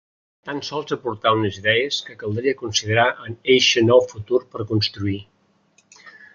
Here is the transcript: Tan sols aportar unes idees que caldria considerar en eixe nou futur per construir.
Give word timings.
Tan 0.49 0.61
sols 0.69 0.93
aportar 0.95 1.33
unes 1.39 1.59
idees 1.59 1.99
que 2.07 2.17
caldria 2.23 2.55
considerar 2.63 3.05
en 3.27 3.37
eixe 3.59 3.87
nou 3.93 4.03
futur 4.15 4.43
per 4.57 4.69
construir. 4.75 5.25